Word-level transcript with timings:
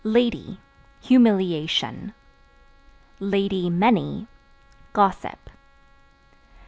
Lady 0.03 0.59
Humiliation; 1.03 2.15
(many) 3.19 4.27
gossip. 4.93 5.47